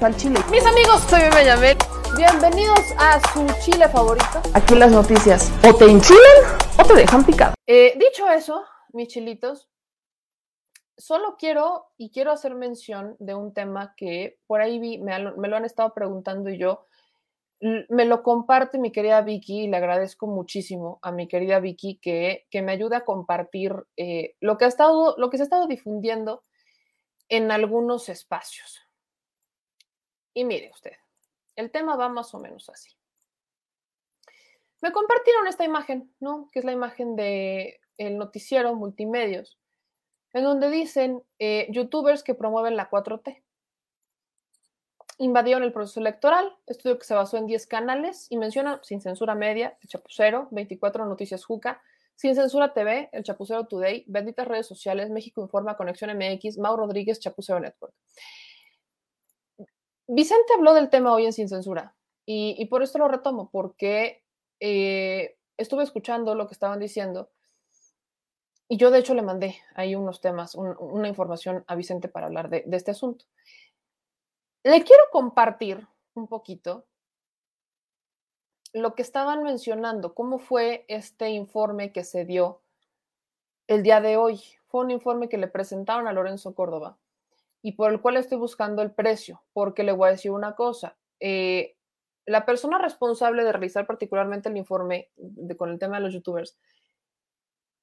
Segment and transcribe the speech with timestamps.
[0.00, 0.38] al chile.
[0.50, 1.76] Mis amigos, soy Benjamín.
[2.16, 4.40] Bienvenidos a su chile favorito.
[4.54, 6.20] Aquí las noticias o te enchilan
[6.78, 7.54] o te dejan picado.
[7.66, 9.68] Eh, dicho eso, mis chilitos,
[10.96, 15.48] solo quiero y quiero hacer mención de un tema que por ahí vi, me, me
[15.48, 16.86] lo han estado preguntando y yo
[17.60, 22.46] me lo comparte mi querida Vicky y le agradezco muchísimo a mi querida Vicky que,
[22.50, 25.66] que me ayude a compartir eh, lo, que ha estado, lo que se ha estado
[25.66, 26.42] difundiendo
[27.28, 28.89] en algunos espacios.
[30.34, 30.92] Y mire usted,
[31.56, 32.90] el tema va más o menos así.
[34.80, 36.48] Me compartieron esta imagen, ¿no?
[36.52, 39.58] Que es la imagen de noticiero multimedios,
[40.32, 43.42] en donde dicen eh, youtubers que promueven la 4T.
[45.18, 49.34] Invadieron el proceso electoral, estudio que se basó en 10 canales y menciona Sin Censura
[49.34, 51.82] Media, El Chapucero, 24 Noticias Juca,
[52.14, 57.20] Sin Censura TV, El Chapucero Today, Benditas Redes Sociales, México Informa, Conexión MX, Mau Rodríguez,
[57.20, 57.92] Chapucero Network.
[60.12, 61.94] Vicente habló del tema hoy en Sin Censura
[62.26, 64.24] y, por esto lo retomo, porque
[64.58, 67.30] eh, estuve escuchando lo que estaban diciendo
[68.68, 72.50] y yo de hecho le mandé ahí unos temas, una información a Vicente para hablar
[72.50, 73.24] de, de este asunto.
[74.64, 76.86] Le quiero compartir un poquito
[78.72, 82.62] lo que estaban mencionando, cómo fue este informe que se dio
[83.68, 84.42] el día de hoy.
[84.66, 86.98] Fue un informe que le presentaron a Lorenzo Córdoba
[87.62, 90.96] y por el cual estoy buscando el precio, porque le voy a decir una cosa.
[91.20, 91.76] Eh,
[92.26, 95.10] la persona responsable de realizar particularmente el informe
[95.58, 96.56] con el tema de los youtubers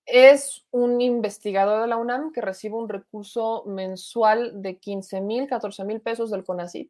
[0.07, 5.83] es un investigador de la UNAM que recibe un recurso mensual de 15 mil, 14
[5.83, 6.89] mil pesos del CONACIT.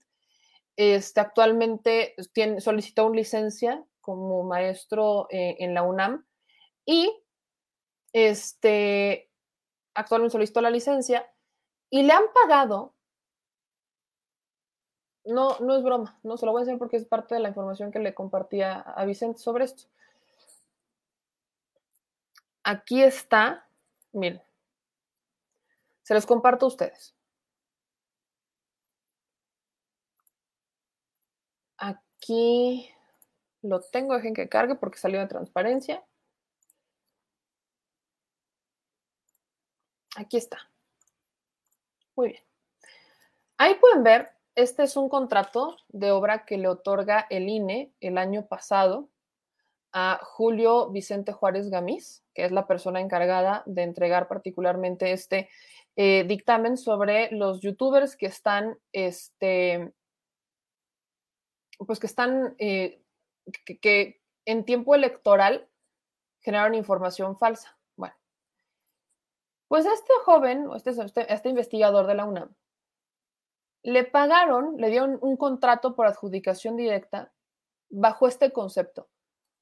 [0.75, 6.27] Este, actualmente tiene, solicitó una licencia como maestro eh, en la UNAM
[6.85, 7.11] y
[8.13, 9.31] este,
[9.95, 11.27] actualmente solicitó la licencia
[11.89, 12.93] y le han pagado,
[15.25, 17.49] no, no es broma, no se lo voy a decir porque es parte de la
[17.49, 19.83] información que le compartía a Vicente sobre esto.
[22.63, 23.67] Aquí está,
[24.11, 24.41] miren,
[26.03, 27.15] se los comparto a ustedes.
[31.77, 32.89] Aquí
[33.61, 36.03] lo tengo, dejen que cargue porque salió de transparencia.
[40.15, 40.57] Aquí está.
[42.17, 42.43] Muy bien.
[43.59, 48.17] Ahí pueden ver, este es un contrato de obra que le otorga el INE el
[48.17, 49.09] año pasado
[49.93, 55.49] a Julio Vicente Juárez Gamiz, que es la persona encargada de entregar particularmente este
[55.95, 59.93] eh, dictamen sobre los youtubers que están, este,
[61.77, 62.99] pues que están, eh,
[63.81, 65.69] que, en tiempo electoral
[66.39, 67.76] generaron información falsa.
[69.67, 72.55] Pues a este joven, este, este, este investigador de la UNAM,
[73.83, 77.31] le pagaron, le dieron un contrato por adjudicación directa
[77.89, 79.09] bajo este concepto.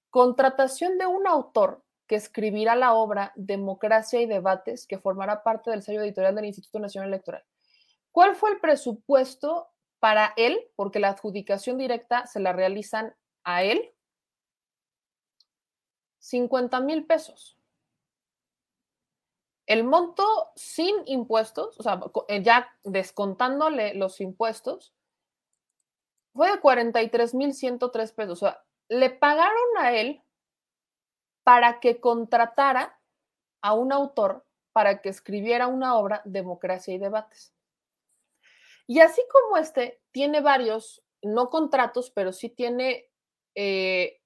[0.10, 5.82] Contratación de un autor que escribirá la obra Democracia y Debates, que formará parte del
[5.82, 7.44] sello editorial del Instituto Nacional Electoral.
[8.12, 10.60] ¿Cuál fue el presupuesto para él?
[10.76, 13.92] Porque la adjudicación directa se la realizan a él.
[16.20, 17.58] 50 mil pesos.
[19.66, 24.94] El monto sin impuestos, o sea, eh, ya descontándole los impuestos,
[26.34, 28.44] fue de 43.103 pesos.
[28.44, 30.22] O sea, le pagaron a él
[31.44, 33.00] para que contratara
[33.62, 34.46] a un autor
[34.76, 37.56] para que escribiera una obra, Democracia y Debates.
[38.88, 43.10] Y así como este, tiene varios, no contratos, pero sí tiene
[43.56, 44.20] eh,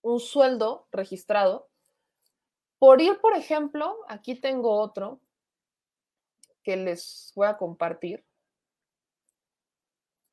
[0.00, 1.68] un sueldo registrado
[2.78, 5.20] por ir, por ejemplo, aquí tengo otro
[6.62, 8.24] que les voy a compartir.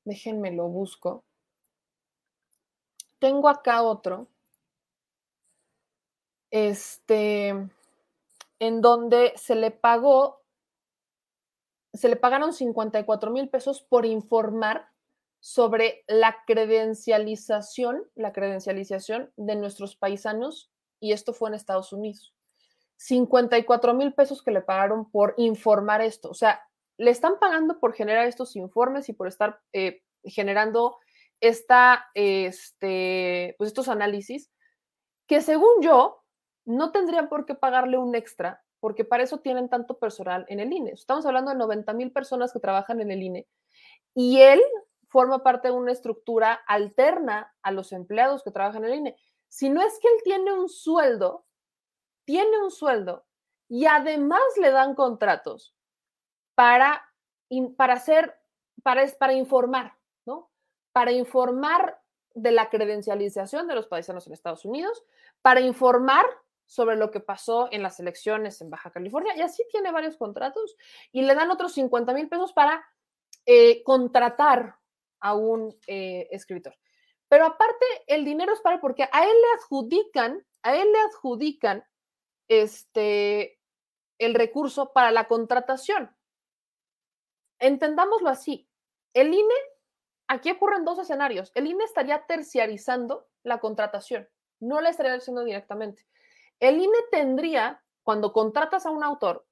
[0.04, 1.24] Déjenme lo busco.
[3.20, 4.28] Tengo acá otro.
[6.52, 7.50] Este,
[8.59, 10.42] en donde se le pagó,
[11.94, 14.90] se le pagaron 54 mil pesos por informar
[15.40, 22.34] sobre la credencialización, la credencialización de nuestros paisanos, y esto fue en Estados Unidos.
[22.97, 26.29] 54 mil pesos que le pagaron por informar esto.
[26.29, 26.61] O sea,
[26.97, 30.97] le están pagando por generar estos informes y por estar eh, generando
[31.41, 34.51] esta, este, pues estos análisis
[35.28, 36.23] que según yo
[36.66, 40.73] no tendrían por qué pagarle un extra porque para eso tienen tanto personal en el
[40.73, 40.91] INE.
[40.91, 43.47] Estamos hablando de 90 mil personas que trabajan en el INE
[44.13, 44.61] y él
[45.07, 49.16] forma parte de una estructura alterna a los empleados que trabajan en el INE.
[49.47, 51.45] Si no es que él tiene un sueldo
[52.25, 53.25] tiene un sueldo
[53.67, 55.75] y además le dan contratos
[56.55, 57.03] para,
[57.78, 58.35] para hacer,
[58.84, 59.97] para, para informar,
[60.91, 61.99] para informar
[62.35, 65.03] de la credencialización de los paisanos en Estados Unidos,
[65.41, 66.25] para informar
[66.66, 70.76] sobre lo que pasó en las elecciones en Baja California, y así tiene varios contratos,
[71.11, 72.84] y le dan otros 50 mil pesos para
[73.46, 74.76] eh, contratar
[75.19, 76.76] a un eh, escritor.
[77.28, 81.84] Pero aparte, el dinero es para porque a él le adjudican, a él le adjudican
[82.47, 83.59] este,
[84.17, 86.16] el recurso para la contratación.
[87.59, 88.69] Entendámoslo así.
[89.13, 89.55] El INE,
[90.28, 91.51] aquí ocurren dos escenarios.
[91.55, 94.28] El INE estaría terciarizando la contratación,
[94.59, 96.05] no la estaría haciendo directamente.
[96.59, 99.45] El INE tendría, cuando contratas a un autor,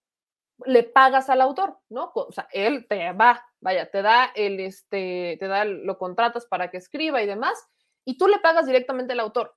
[0.66, 2.12] le pagas al autor, ¿no?
[2.14, 6.70] O sea, él te va, vaya, te da el, este, te da, lo contratas para
[6.70, 7.68] que escriba y demás,
[8.06, 9.56] y tú le pagas directamente al autor.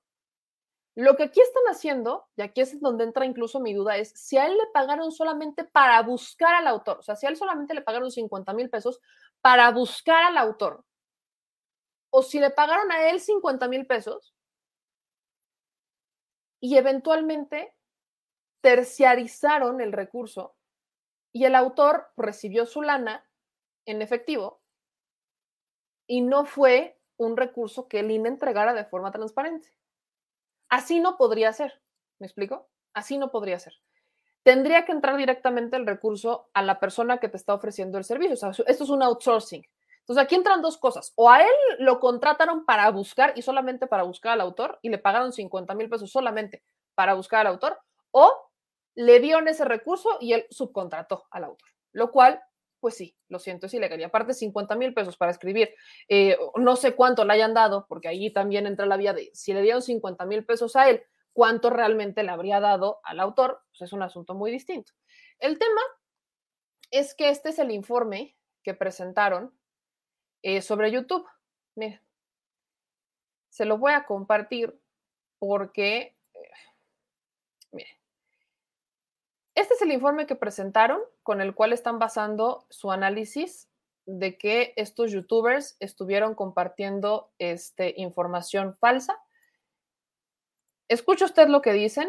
[0.95, 4.37] Lo que aquí están haciendo, y aquí es donde entra incluso mi duda, es si
[4.37, 7.73] a él le pagaron solamente para buscar al autor, o sea, si a él solamente
[7.73, 9.01] le pagaron 50 mil pesos
[9.41, 10.85] para buscar al autor,
[12.11, 14.33] o si le pagaron a él 50 mil pesos
[16.61, 17.75] y eventualmente
[18.61, 20.55] terciarizaron el recurso
[21.33, 23.29] y el autor recibió su lana
[23.85, 24.61] en efectivo
[26.07, 29.69] y no fue un recurso que el INE entregara de forma transparente.
[30.69, 31.81] Así no podría ser.
[32.19, 32.67] ¿Me explico?
[32.93, 33.73] Así no podría ser.
[34.43, 38.33] Tendría que entrar directamente el recurso a la persona que te está ofreciendo el servicio.
[38.33, 39.65] O sea, esto es un outsourcing.
[39.99, 41.13] Entonces aquí entran dos cosas.
[41.15, 44.99] O a él lo contrataron para buscar y solamente para buscar al autor y le
[44.99, 46.63] pagaron 50 mil pesos solamente
[46.93, 47.77] para buscar al autor,
[48.11, 48.31] o
[48.95, 52.41] le dieron ese recurso y él subcontrató al autor, lo cual,
[52.85, 53.99] pues sí, lo siento, es ilegal.
[53.99, 55.73] Y aparte, 50 mil pesos para escribir,
[56.07, 59.55] eh, no sé cuánto le hayan dado, porque ahí también entra la vía de si
[59.55, 61.01] le dieron 50 mil pesos a él,
[61.33, 64.91] cuánto realmente le habría dado al autor, pues es un asunto muy distinto.
[65.39, 65.81] El tema
[66.91, 69.51] es que este es el informe que presentaron
[70.43, 71.25] eh, sobre YouTube.
[71.73, 72.03] Mira,
[73.49, 74.79] se lo voy a compartir
[75.39, 76.49] porque, eh,
[77.71, 77.99] mire,
[79.55, 83.67] este es el informe que presentaron con el cual están basando su análisis
[84.05, 89.19] de que estos youtubers estuvieron compartiendo este, información falsa.
[90.87, 92.07] Escucha usted lo que dicen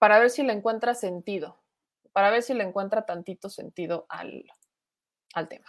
[0.00, 1.62] para ver si le encuentra sentido,
[2.12, 4.44] para ver si le encuentra tantito sentido al,
[5.34, 5.66] al tema.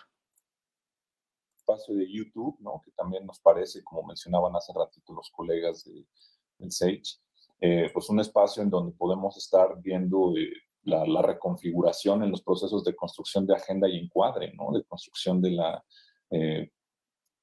[1.56, 2.82] Espacio de YouTube, ¿no?
[2.84, 6.04] que también nos parece, como mencionaban hace ratito los colegas de,
[6.72, 7.20] SAGE,
[7.62, 10.52] eh, pues un espacio en donde podemos estar viendo eh,
[10.86, 14.72] la, reconfiguración en los procesos de construcción de agenda y encuadre, ¿no?
[14.72, 15.84] de construcción de la,
[16.32, 16.70] eh,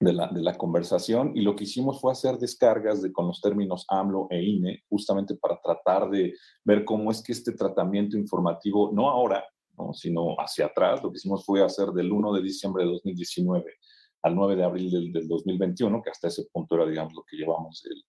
[0.00, 1.32] de la, de la, conversación.
[1.34, 5.34] Y lo que hicimos fue hacer descargas de, con los términos AMLO e INE, justamente
[5.36, 6.34] para tratar de
[6.64, 9.44] ver cómo es que este tratamiento informativo, no ahora,
[9.76, 9.92] ¿no?
[9.92, 13.74] sino hacia atrás, lo que hicimos fue hacer del 1 de diciembre de 2019
[14.22, 17.36] al 9 de abril del, del 2021, que hasta ese punto era, digamos, lo que
[17.36, 18.04] llevamos el,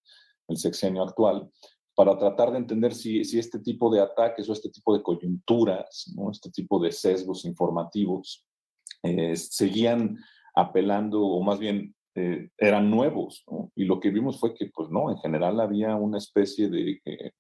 [0.48, 1.50] el sexenio actual,
[1.96, 6.12] para tratar de entender si, si, este tipo de ataques o este tipo de coyunturas,
[6.16, 6.32] ¿no?
[6.32, 8.46] este tipo de sesgos informativos,
[9.04, 10.18] eh, seguían
[10.56, 13.44] apelando, o más bien eh, eran nuevos.
[13.76, 17.32] Y lo que vimos fue que, pues no, en general había una especie de, eh,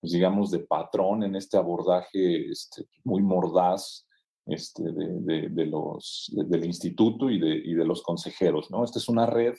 [0.00, 4.06] pues, digamos, de patrón en este abordaje este, muy mordaz
[4.46, 8.70] este, de, de los, del instituto y de, y de los consejeros.
[8.70, 8.84] ¿no?
[8.84, 9.54] Esta es una red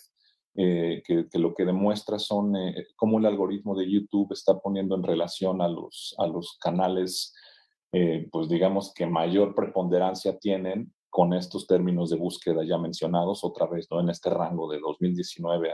[0.53, 5.03] eh, que, lo que demuestra son eh, cómo el algoritmo de YouTube está poniendo en
[5.03, 7.33] relación a los, a los canales,
[7.93, 13.65] eh, pues digamos que mayor preponderancia tienen con estos términos de búsqueda ya mencionados, otra
[13.65, 14.01] vez, ¿no?
[14.01, 15.73] En este rango de 2019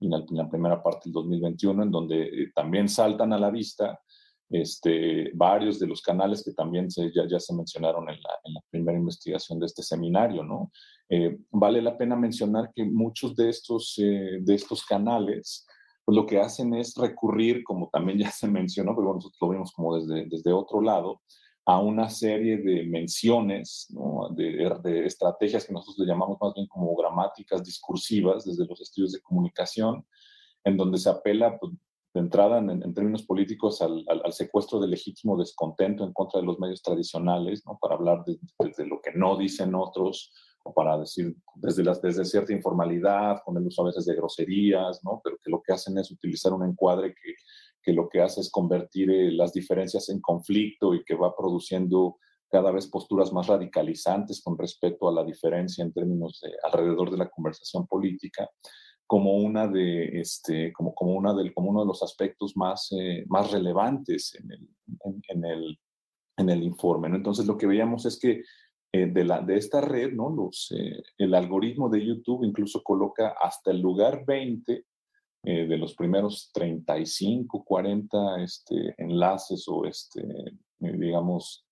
[0.00, 4.00] y en, la primera parte del 2021, en donde también saltan a la vista
[4.48, 9.66] este, varios de los canales que también ya, se mencionaron en la, primera investigación de
[9.66, 10.70] este seminario, ¿no?
[11.08, 15.66] Eh, vale la pena mencionar que muchos de estos, eh, de estos canales,
[16.04, 19.72] pues lo que hacen es recurrir, como también ya se mencionó, pero nosotros lo vimos
[19.72, 21.20] como desde, desde otro lado,
[21.68, 23.88] a una serie de menciones,
[24.36, 29.20] de, estrategias que nosotros le llamamos más bien como gramáticas discursivas desde los estudios de
[29.20, 30.06] comunicación,
[30.62, 31.72] en donde se apela pues,
[32.16, 36.58] de entrada en, términos políticos al, al, secuestro de legítimo descontento en contra de los
[36.58, 37.78] medios tradicionales, ¿no?
[37.78, 40.32] para hablar de, de, lo que no dicen otros,
[40.64, 45.04] o para decir desde, las, desde cierta informalidad, con el uso a veces de groserías,
[45.04, 45.20] ¿no?
[45.22, 47.34] pero que lo que hacen es utilizar un encuadre que,
[47.82, 52.16] que lo que hace es convertir eh, las diferencias en conflicto y que va produciendo
[52.48, 57.18] cada vez posturas más radicalizantes con respecto a la diferencia en términos de alrededor de
[57.18, 58.48] la conversación política
[59.06, 63.24] como una de este como, como una del como uno de los aspectos más eh,
[63.28, 64.68] más relevantes en el,
[65.28, 65.78] en, el,
[66.36, 67.16] en el informe ¿no?
[67.16, 68.42] entonces lo que veíamos es que
[68.96, 70.30] eh, de, la, de esta red, ¿no?
[70.30, 74.84] Los, eh, el algoritmo de YouTube incluso coloca hasta el lugar 20
[75.42, 80.22] eh, de los primeros 35, 40 este, enlaces o, este,
[80.78, 81.64] digamos,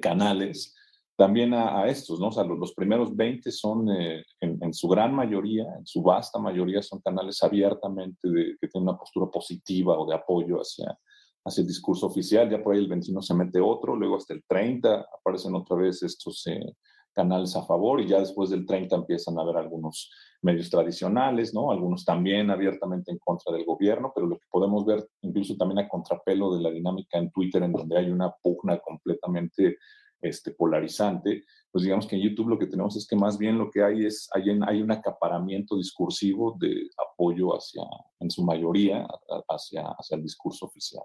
[0.00, 0.76] canales
[1.16, 2.28] también a, estos, ¿no?
[2.28, 6.82] O sea, los, primeros 20 son, en, en, su gran mayoría, en su vasta mayoría,
[6.82, 10.98] son canales abiertamente de, que tienen una postura positiva o de apoyo hacia,
[11.44, 14.42] hacia el discurso oficial, ya por ahí el 21 se mete otro, luego hasta el
[14.46, 16.74] 30 aparecen otra vez estos eh,
[17.12, 21.70] canales a favor y ya después del 30 empiezan a haber algunos medios tradicionales, ¿no?
[21.70, 25.88] Algunos también abiertamente en contra del gobierno, pero lo que podemos ver incluso también a
[25.88, 29.76] contrapelo de la dinámica en Twitter, en donde hay una pugna completamente
[30.22, 33.70] este, polarizante, pues digamos que en YouTube lo que tenemos es que más bien lo
[33.70, 37.82] que hay es, hay, hay un acaparamiento discursivo de apoyo hacia,
[38.20, 39.06] en su mayoría,
[39.48, 41.04] hacia, hacia el discurso oficial.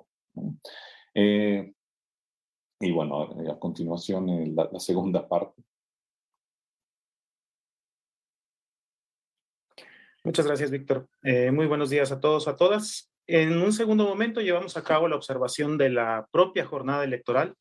[1.14, 1.74] Eh,
[2.80, 5.64] y bueno, eh, a continuación eh, la, segunda parte.
[10.24, 11.08] Muchas gracias, Víctor.
[11.54, 13.14] muy buenos días a todos, a todas.
[13.28, 17.56] En un segundo momento llevamos a cabo la observación de la propia jornada electoral.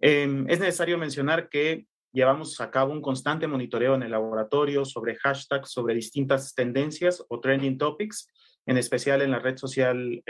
[0.00, 5.16] Em, es necesario mencionar que llevamos a cabo un constante monitoreo en el laboratorio sobre
[5.16, 8.28] hashtags, sobre distintas tendencias o trending topics,
[8.66, 10.22] en especial en la red social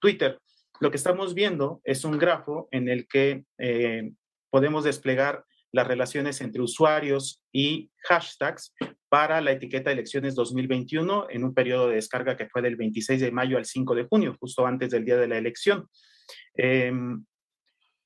[0.00, 0.38] Twitter.
[0.80, 4.12] Lo que estamos viendo es un grafo en el que eh,
[4.48, 8.74] podemos desplegar las relaciones entre usuarios y hashtags
[9.10, 13.30] para la etiqueta elecciones 2021 en un periodo de descarga que fue del 26 de
[13.30, 15.86] mayo al 5 de junio, justo antes del día de la elección.
[16.54, 17.24] Em,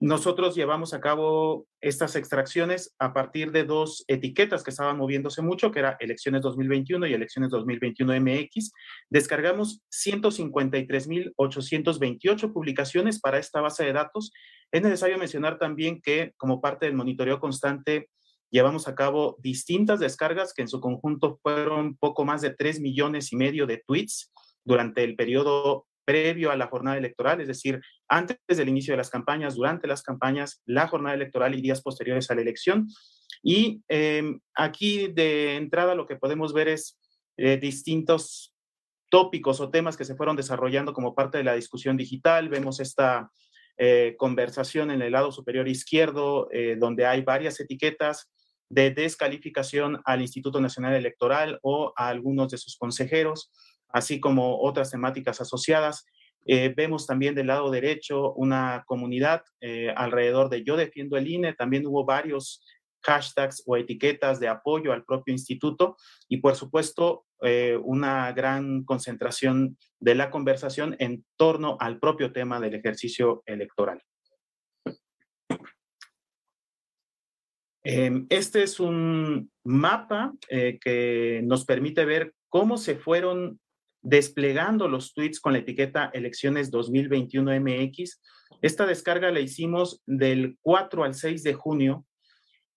[0.01, 5.71] nosotros llevamos a cabo estas extracciones a partir de dos etiquetas que estaban moviéndose mucho,
[5.71, 8.73] que era elecciones 2021 y elecciones 2021 MX.
[9.09, 14.33] Descargamos 153.828 publicaciones para esta base de datos.
[14.73, 18.11] Es necesario mencionar también que como parte del monitoreo constante
[18.51, 23.33] llevamos a cabo distintas descargas que en su conjunto fueron poco más de 3 millones
[23.33, 24.33] y medio de tweets
[24.65, 29.11] durante el periodo previo a la jornada electoral, es decir, antes del inicio de las
[29.11, 32.89] campañas, durante las campañas, la jornada electoral y días posteriores a la elección.
[33.43, 36.99] Y em, aquí de entrada lo que podemos ver es
[37.37, 38.55] eh, distintos
[39.11, 42.49] tópicos o temas que se fueron desarrollando como parte de la discusión digital.
[42.49, 43.31] Vemos esta
[43.77, 48.31] eh, conversación en el lado superior izquierdo, eh, donde hay varias etiquetas
[48.69, 53.51] de descalificación al Instituto Nacional Electoral o a algunos de sus consejeros
[53.95, 56.05] así como otras temáticas asociadas.
[56.47, 61.55] Eh, vemos también del lado derecho una comunidad eh, alrededor de Yo defiendo el INE.
[61.55, 62.67] También hubo varios
[63.03, 65.97] hashtags o etiquetas de apoyo al propio instituto
[66.29, 72.59] y por supuesto eh, una gran concentración de la conversación en torno al propio tema
[72.59, 74.03] del ejercicio electoral.
[77.85, 83.61] Em, este es un mapa que nos permite ver cómo se fueron
[84.05, 88.21] desplegando los tweets con la etiqueta Elecciones 2021 MX.
[88.61, 92.07] Esta descarga la hicimos del 4 al 6 de junio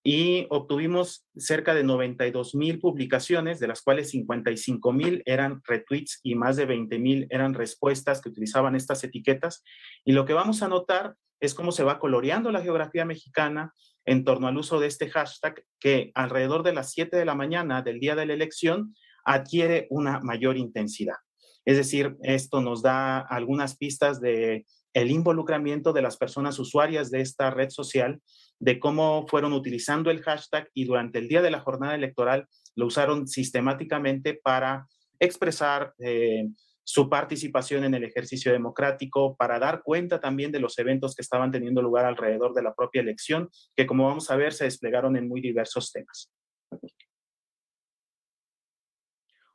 [0.03, 6.36] y obtuvimos cerca de 92 mil publicaciones, de las cuales 55 mil eran retweets y
[6.36, 9.65] más de 20 mil eran respuestas que utilizaban estas etiquetas.
[10.05, 13.74] Y lo que vamos a notar es cómo se va coloreando la geografía mexicana
[14.05, 17.81] en torno al uso de este hashtag que alrededor de las 7 de la mañana
[17.81, 18.96] del día de la elección
[19.27, 21.17] adquiere una mayor intensidad.
[21.65, 27.22] Es decir, esto nos da algunas pistas de el involucramiento de las personas usuarias de
[27.22, 28.22] esta red social,
[28.57, 32.88] de cómo fueron utilizando el hashtag y durante el día de la jornada electoral lo
[32.88, 34.88] usaron sistemáticamente para
[35.19, 36.48] expresar eh,
[36.84, 41.51] su participación en el ejercicio democrático, para dar cuenta también de los eventos que estaban
[41.51, 45.27] teniendo lugar alrededor de la propia elección, que como vamos a ver se desplegaron en
[45.27, 46.31] muy diversos temas.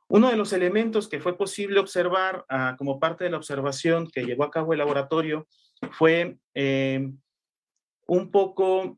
[0.09, 4.25] Uno de los elementos que fue posible observar ah, como parte de la observación que
[4.25, 5.47] llevó a cabo el laboratorio
[5.91, 7.09] fue eh,
[8.07, 8.97] un poco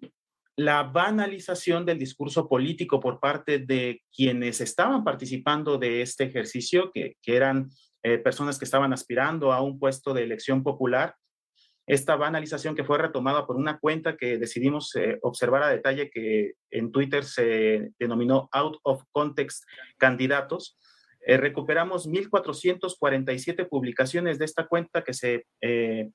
[0.57, 7.15] la banalización del discurso político por parte de quienes estaban participando de este ejercicio, que,
[7.25, 7.69] eran
[8.03, 11.15] eh, personas que estaban aspirando a un puesto de elección popular.
[11.87, 16.53] Esta banalización que fue retomada por una cuenta que decidimos eh, observar a detalle que
[16.71, 19.63] en Twitter se denominó Out of Context
[19.97, 20.79] Candidatos,
[21.27, 26.11] eh, recuperamos 1.447 publicaciones de esta cuenta que se eh,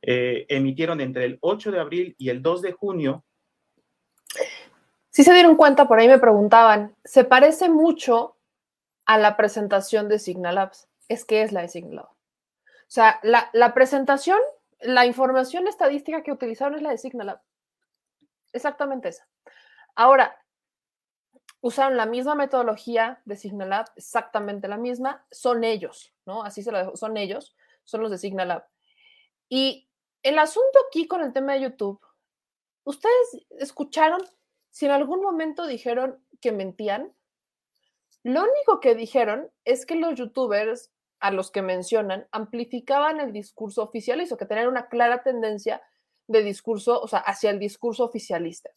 [0.00, 3.24] eh, emitieron entre el 8 de abril y el 2 de junio.
[5.10, 8.38] Si se dieron cuenta, por ahí me preguntaban, se parece mucho
[9.04, 10.88] a la presentación de Signalabs.
[11.08, 12.06] Es que es la de Signalab.
[12.06, 14.38] O sea, la, la presentación,
[14.80, 17.40] la información estadística que utilizaron es la de Signalab.
[18.54, 19.28] Exactamente esa.
[19.94, 20.34] Ahora,
[21.66, 26.44] usaron la misma metodología de Signalab, exactamente la misma, son ellos, ¿no?
[26.44, 28.64] Así se lo dejo, son ellos, son los de Signalab.
[29.48, 29.88] Y
[30.22, 32.00] el asunto aquí con el tema de YouTube,
[32.84, 34.22] ¿ustedes escucharon
[34.70, 37.12] si en algún momento dijeron que mentían?
[38.22, 43.82] Lo único que dijeron es que los youtubers a los que mencionan amplificaban el discurso
[43.82, 45.82] oficialista, que tenían una clara tendencia
[46.28, 48.70] de discurso, o sea, hacia el discurso oficialista.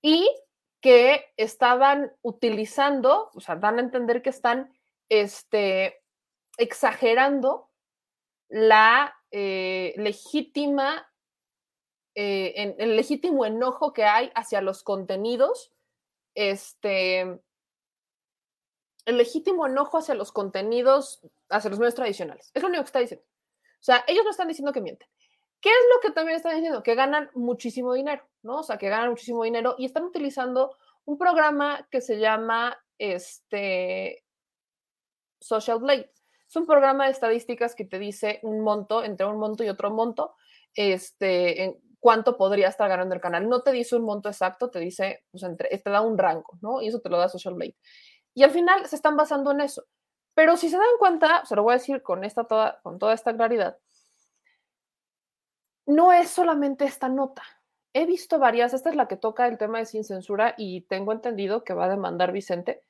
[0.00, 0.28] Y
[0.82, 4.76] que estaban utilizando, o sea, dan a entender que están
[5.08, 6.02] este,
[6.58, 7.70] exagerando
[8.48, 11.08] la eh, legítima,
[12.16, 15.72] eh, el legítimo enojo que hay hacia los contenidos,
[16.34, 17.20] este,
[19.04, 22.50] el legítimo enojo hacia los contenidos, hacia los medios tradicionales.
[22.54, 23.24] Es lo único que está diciendo.
[23.80, 25.08] O sea, ellos no están diciendo que mienten.
[25.62, 26.82] ¿Qué es lo que también están diciendo?
[26.82, 28.58] Que ganan muchísimo dinero, ¿no?
[28.58, 34.24] O sea, que ganan muchísimo dinero y están utilizando un programa que se llama este
[35.40, 36.12] Social Blade.
[36.48, 39.92] Es un programa de estadísticas que te dice un monto, entre un monto y otro
[39.92, 40.34] monto,
[40.74, 43.48] este, en cuánto podría estar ganando el canal.
[43.48, 46.82] No te dice un monto exacto, te dice, pues entre, te da un rango, ¿no?
[46.82, 47.76] Y eso te lo da Social Blade.
[48.34, 49.84] Y al final se están basando en eso.
[50.34, 53.14] Pero si se dan cuenta, se lo voy a decir con, esta toda, con toda
[53.14, 53.78] esta claridad,
[55.86, 57.42] no es solamente esta nota.
[57.94, 61.12] He visto varias, esta es la que toca el tema de sin censura y tengo
[61.12, 62.82] entendido que va a demandar Vicente,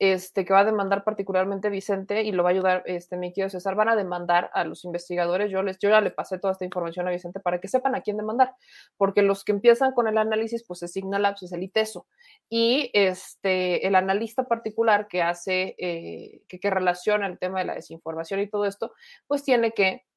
[0.00, 3.50] este, que va a demandar particularmente Vicente y lo va a ayudar, este, mi querido
[3.50, 5.50] César, van a demandar a los investigadores.
[5.50, 8.00] Yo, les, yo ya le pasé toda esta información a Vicente para que sepan a
[8.00, 8.54] quién demandar,
[8.96, 12.06] porque los que empiezan con el análisis, pues es Signalabs, es el ITESO,
[12.48, 17.74] y este, el analista particular que hace, eh, que, que relaciona el tema de la
[17.74, 18.92] desinformación y todo esto,
[19.28, 20.07] pues tiene que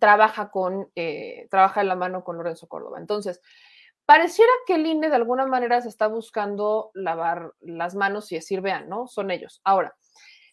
[0.00, 2.98] trabaja con, eh, trabaja en la mano con Lorenzo Córdoba.
[2.98, 3.40] Entonces,
[4.04, 8.60] pareciera que el INE de alguna manera se está buscando lavar las manos y decir,
[8.60, 9.06] vean, ¿no?
[9.06, 9.60] Son ellos.
[9.64, 9.96] Ahora,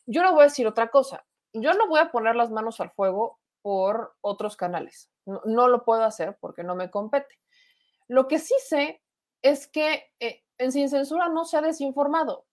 [0.05, 1.25] yo no voy a decir otra cosa.
[1.53, 5.09] Yo no voy a poner las manos al fuego por otros canales.
[5.25, 7.39] No, lo puedo hacer porque no me compete.
[8.07, 9.01] Lo que sí sé
[9.41, 12.45] es que eh, en Sin Censura no se ha desinformado.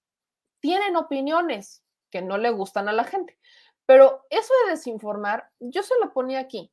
[0.61, 3.39] Tienen opiniones que no le gustan a la gente.
[3.93, 6.73] Pero eso de desinformar, yo se lo ponía aquí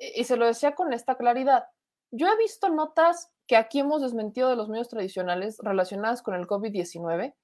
[0.00, 1.66] y se lo decía con esta claridad.
[2.10, 6.48] Yo he visto notas que aquí hemos desmentido de los medios tradicionales relacionadas con el
[6.48, 7.36] COVID-19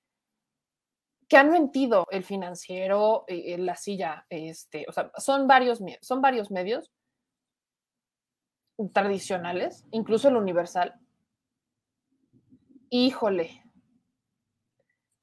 [1.29, 6.51] que han mentido el financiero, eh, la silla, este, o sea, son varios, son varios
[6.51, 6.91] medios
[8.93, 10.93] tradicionales, incluso el universal.
[12.91, 13.63] Híjole.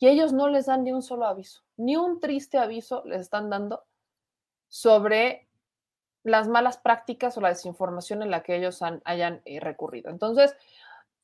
[0.06, 3.50] Y ellos no les dan ni un solo aviso ni un triste aviso les están
[3.50, 3.84] dando
[4.68, 5.48] sobre
[6.22, 10.12] las malas prácticas o la desinformación en la que ellos hayan eh, recurrido.
[10.12, 10.56] Entonces,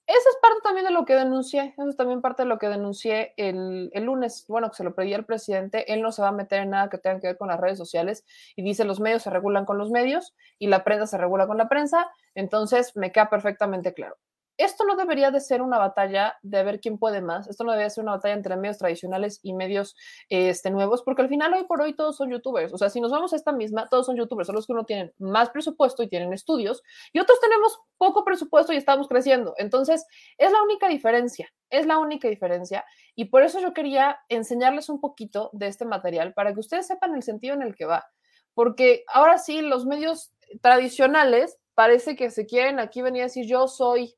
[0.08, 2.70] esa es parte también de lo que denuncié, eso es también parte de lo que
[2.70, 6.30] denuncié el, el, lunes, bueno, que se lo pedí al presidente, él no se va
[6.30, 9.00] a meter en nada que tenga que ver con las redes sociales y dice los
[9.00, 12.96] medios se regulan con los medios y la prensa se regula con la prensa, entonces
[12.96, 14.18] me queda perfectamente claro
[14.62, 17.90] esto no debería de ser una batalla de ver quién puede más, esto no debería
[17.90, 19.96] ser una batalla entre medios tradicionales y medios
[20.30, 23.12] este, nuevos, porque al final hoy por hoy todos son youtubers, o sea, si nos
[23.12, 26.10] vamos a esta misma, todos son youtubers, solo los que uno tienen más presupuesto y
[26.10, 26.82] tienen estudios,
[27.14, 30.06] y otros tenemos poco presupuesto y estamos creciendo, entonces
[30.38, 35.00] es la única diferencia, es la única diferencia, y por eso yo quería enseñarles un
[35.00, 38.06] poquito de este material para que ustedes sepan el sentido en el que va,
[38.54, 43.68] porque ahora sí, los medios tradicionales parece que se quieren aquí venir a decir yo
[43.68, 44.16] soy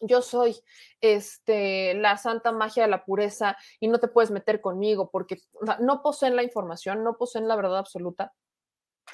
[0.00, 0.56] yo soy
[1.00, 5.38] este, la santa magia de la pureza y no te puedes meter conmigo porque
[5.80, 8.32] no poseen la información, no poseen la verdad absoluta.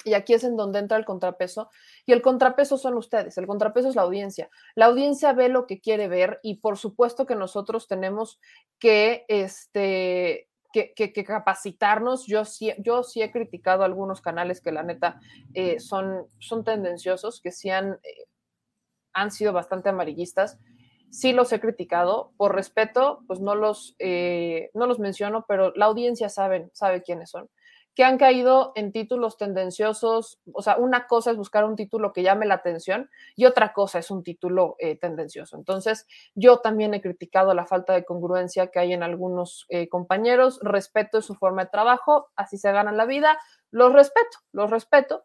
[0.03, 1.69] Y aquí es en donde entra el contrapeso.
[2.05, 4.49] Y el contrapeso son ustedes, el contrapeso es la audiencia.
[4.75, 8.39] La audiencia ve lo que quiere ver y por supuesto que nosotros tenemos
[8.79, 12.25] que, este, que, capacitarnos.
[12.27, 15.19] Yo sí, yo sí he criticado algunos canales que la neta
[15.53, 18.25] eh, son, son tendenciosos, que sí han, eh,
[19.13, 20.59] han sido bastante amarillistas
[21.09, 25.85] sí los he criticado, por respeto, pues no los, eh, no los menciono, pero la
[25.85, 27.49] audiencia sabe, sabe quiénes son,
[27.97, 32.21] que han caído en títulos tendenciosos, o sea, una cosa es buscar un título que
[32.21, 35.57] llame la atención y otra cosa es un título eh, tendencioso.
[35.57, 40.59] Entonces, yo también he criticado la falta de congruencia que hay en algunos eh, compañeros,
[40.61, 43.39] respeto su forma de trabajo, así se ganan la vida,
[43.71, 45.23] los respeto, los respeto,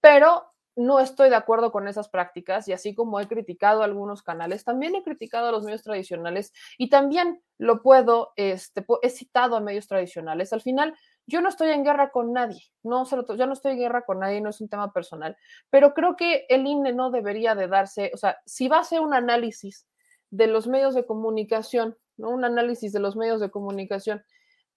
[0.00, 4.62] pero no estoy de acuerdo con esas prácticas y así como he criticado algunos canales,
[4.62, 9.60] también he criticado a los medios tradicionales y también lo puedo, este, he citado a
[9.60, 10.52] medios tradicionales.
[10.52, 10.94] Al final,
[11.26, 14.42] yo no estoy en guerra con nadie, no, yo no estoy en guerra con nadie,
[14.42, 15.36] no es un tema personal,
[15.70, 19.00] pero creo que el INE no debería de darse, o sea, si va a hacer
[19.00, 19.86] un análisis
[20.30, 22.30] de los medios de comunicación, ¿no?
[22.30, 24.22] Un análisis de los medios de comunicación,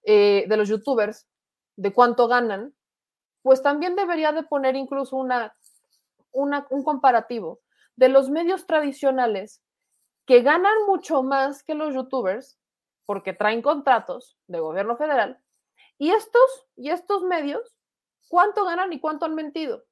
[0.04, 1.28] eh, de los youtubers,
[1.76, 2.74] de cuánto ganan,
[3.42, 5.54] pues también debería de poner incluso una,
[6.32, 7.60] un comparativo
[7.96, 9.62] de los medios tradicionales
[10.26, 12.58] que ganan mucho más que los youtubers
[13.06, 15.40] porque traen contratos de gobierno federal
[15.98, 17.76] y estos y estos medios
[18.28, 19.84] cuánto ganan y cuánto han mentido.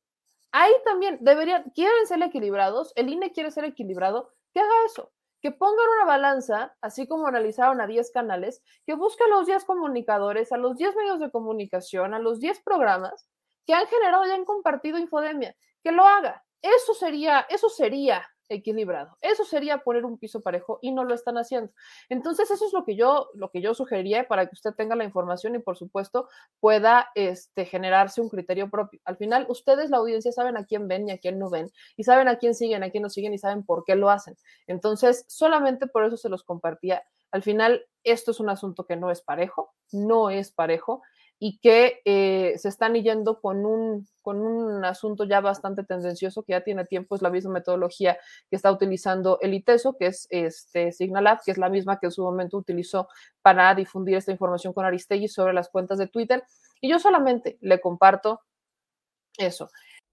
[0.53, 5.51] Ahí también deberían, quieren ser equilibrados, el INE quiere ser equilibrado, que haga eso, que
[5.51, 10.53] pongan una balanza, así como analizaron a 10 canales, que busque a los 10 comunicadores,
[10.53, 13.29] a los 10 medios de comunicación, a los 10 programas
[13.66, 16.44] que han generado y han compartido infodemia, que lo haga.
[16.60, 19.16] Eso sería, eso sería equilibrado.
[19.20, 21.72] Eso sería poner un piso parejo y no lo están haciendo.
[22.08, 25.04] Entonces, eso es lo que yo, lo que yo sugeriría para que usted tenga la
[25.04, 26.28] información y, por supuesto,
[26.60, 29.00] pueda este, generarse un criterio propio.
[29.04, 32.04] Al final, ustedes, la audiencia, saben a quién ven y a quién no ven, y
[32.04, 34.36] saben a quién siguen, a quién no siguen y saben por qué lo hacen.
[34.66, 37.04] Entonces, solamente por eso se los compartía.
[37.30, 41.02] Al final, esto es un asunto que no es parejo, no es parejo
[41.38, 46.53] y que eh, se están yendo con un, con un asunto ya bastante tendencioso que
[46.53, 48.18] ya tiene tiempo, es la misma metodología
[48.51, 52.12] que está utilizando el ITESO, que es este Signalab, que es la misma que en
[52.12, 53.09] su momento utilizó
[53.40, 56.42] para difundir esta información con Aristegui sobre las cuentas de Twitter.
[56.81, 58.40] Y yo solamente le comparto
[59.37, 59.70] eso.